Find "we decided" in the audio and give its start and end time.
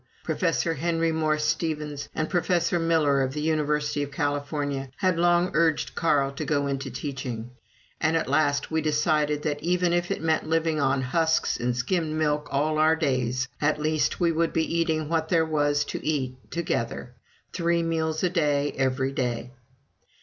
8.71-9.43